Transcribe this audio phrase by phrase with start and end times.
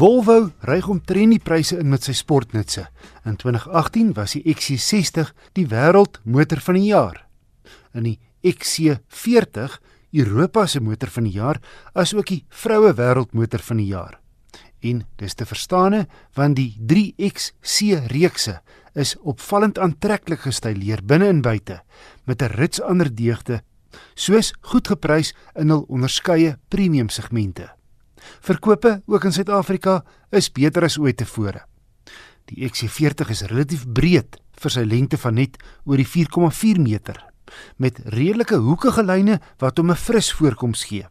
[0.00, 2.86] Volvo ry omtrent die pryse in met sy sportnutse.
[3.28, 7.18] In 2018 was die XC60 die wêreldmotor van die jaar.
[7.92, 9.74] In die XC40
[10.22, 11.60] Europa se motor van die jaar,
[11.92, 14.14] asook die vroue wêreldmotor van die jaar.
[14.80, 16.06] En dis te verstaane
[16.38, 18.56] want die 3XC reekse
[18.96, 21.82] is opvallend aantreklik gestyleer binne en buite
[22.24, 23.60] met 'n rits ander deugde
[24.14, 27.79] soos goed geprys in hul onderskeie premium segmente.
[28.40, 31.64] Verkope ook in Suid-Afrika is beter as ooit tevore.
[32.50, 37.20] Die XC40 is relatief breed vir sy lengte van net oor die 4,4 meter
[37.82, 41.06] met redelike hoekige lyne wat hom 'n fris voorkoms gee.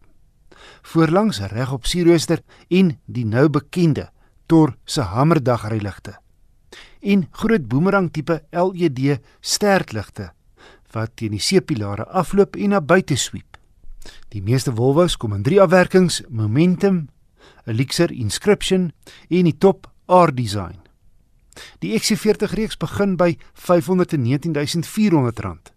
[0.81, 4.09] Voorlangs reg op sierrooster en die nou bekende
[4.45, 6.17] Tor se hamerdagryligte.
[7.01, 10.31] En groot boomerang tipe LED sterkligte
[10.91, 13.48] wat teen die seepilare afloop en na buite sweep.
[14.29, 17.09] Die meeste Volvo's kom in drie afwerkings: Momentum,
[17.65, 18.91] Elixir Inscription
[19.29, 20.79] en die top R design.
[21.79, 25.73] Die XC40 reeks begin by R519400.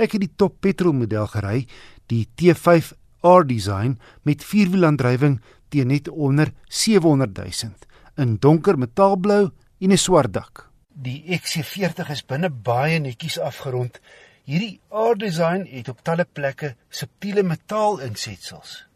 [0.00, 1.66] Ek het die top petrol model gery,
[2.10, 7.72] die T5 R design met vierwielaandrywing teen net onder 700 000
[8.20, 10.70] in donker metaalblou en 'n swart dak.
[10.88, 14.00] Die XC40 is binne baie netjies afgerond
[14.48, 18.86] Hierdie R-design het op talle plekke subtiele metaalinsetsels.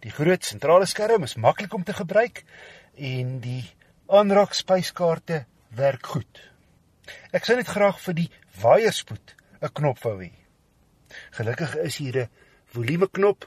[0.00, 2.44] Die groot sentrale skerm is maklik om te gebruik
[2.96, 3.64] en die
[4.08, 5.44] aanraak spyskaarte
[5.76, 6.40] werk goed.
[7.36, 8.30] Ek sou net graag vir die
[8.62, 10.32] waaierspoed 'n knop wou hê.
[11.36, 12.30] Gelukkig is hier 'n
[12.72, 13.44] volumeknop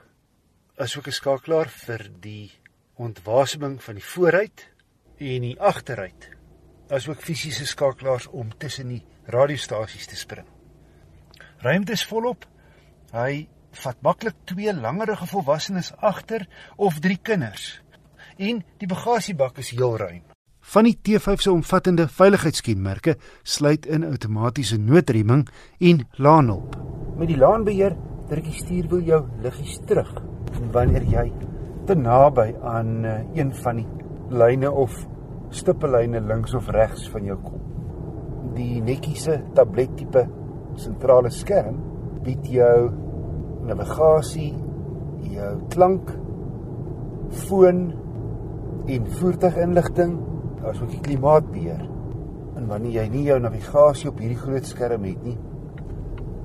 [0.77, 2.51] asook 'n skakelaar vir die
[2.95, 4.69] ontwaseming van die vooruit
[5.17, 6.29] en die agteruit.
[6.89, 10.52] Asook fisiese skakelaars om tussen die radiostasies te spring.
[11.63, 12.43] Ruimte is volop.
[13.15, 13.45] Hy
[13.79, 16.43] vat maklik twee langerige volwassenes agter
[16.75, 17.77] of drie kinders.
[18.35, 20.25] En die bagasiebak is heel ruim.
[20.73, 23.15] Van die T5 se omvattende veiligheidskenmerke
[23.47, 25.45] sluit in outomatiese noodremming
[25.79, 26.75] en laanhulp.
[27.15, 27.95] Met die laanbeheer
[28.27, 30.11] druk die stuurwiel jou liggies terug
[30.75, 31.25] wanneer jy
[31.87, 33.87] te naby aan uh, een van die
[34.35, 34.99] lyne of
[35.55, 37.59] stippellyne links of regs van jou kom.
[38.59, 40.27] Die netjiese tablettipe
[40.79, 41.79] sentrale skerm
[42.23, 42.91] bied jou
[43.67, 44.53] navigasie,
[45.33, 46.11] jou klank,
[47.47, 47.81] foon
[48.91, 50.15] en voertuiginligting
[50.67, 51.83] asook die klimaatbeheer.
[52.57, 55.37] En wanneer jy nie jou navigasie op hierdie groot skerm het nie,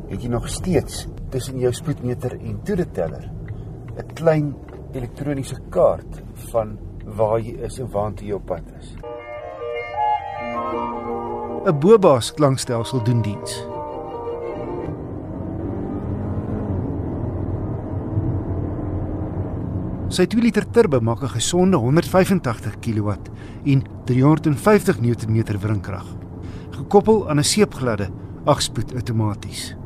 [0.08, 3.30] het jy nog steeds tussen jou spoedmeter en toereteller
[3.98, 4.54] 'n klein
[4.92, 8.94] elektroniese kaart van waar jy is en waartoe jy op pad is.
[11.66, 13.77] 'n Boba's klankstelsel doen diens.
[20.08, 23.10] Sy 2 liter turbo maak 'n gesonde 185 kW
[23.64, 26.06] en 350 Nm wrinkrag,
[26.70, 28.08] gekoppel aan 'n seepgladde
[28.44, 29.76] 8-spoed outomaties.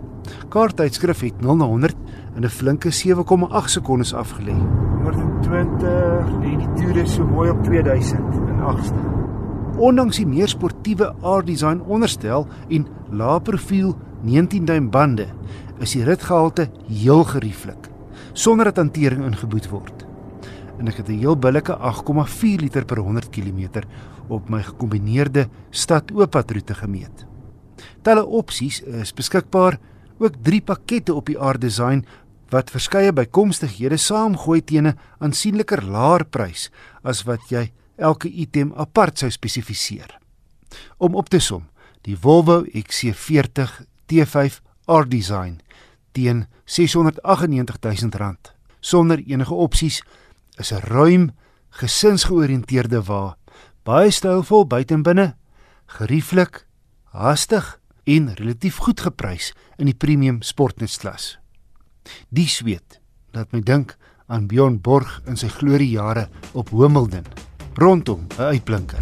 [0.49, 1.97] Kaarttydskrif het 0 na 100
[2.37, 4.55] in 'n flinke 7,8 sekondes afgelê.
[5.03, 9.03] 120 en die toere so mooi op 2000 in 8ste.
[9.77, 15.27] Ondanks die meer sportiewe R-design onderstel en lae profiel 19 duim bande,
[15.81, 17.91] is die ritgehalte heel gerieflik
[18.33, 20.02] sonder dat hantering ingeboet word
[20.83, 23.87] en ek het 'n heel billike 8,4 liter per 100 km
[24.29, 27.27] op my gekombineerde stad-oopadroete gemeet.
[28.03, 29.79] Talle opsies is beskikbaar,
[30.19, 32.05] ook 3 pakkette op die aarddesign
[32.51, 36.71] wat verskeie bykomstighede saamgooi teen 'n aansienliker laer prys
[37.03, 40.19] as wat jy elke item apart sou spesifiseer.
[40.99, 41.69] Om op te som,
[42.03, 45.61] die Volvo XC40 T5 R-design
[46.13, 47.79] teen R698
[48.11, 48.37] 000
[48.81, 50.03] sonder enige opsies
[50.59, 51.31] is 'n ruim,
[51.71, 53.37] gesinsgeoriënteerde wa,
[53.85, 55.35] baie stylvol buite en binne,
[55.87, 56.67] gerieflik,
[57.13, 61.39] haastig en relatief goed geprys in die premium sportnutklas.
[62.29, 63.01] Die sweet
[63.33, 67.25] laat my dink aan Bjorn Borg in sy gloriejare op Homelden,
[67.75, 69.02] rondom 'n uitblinker.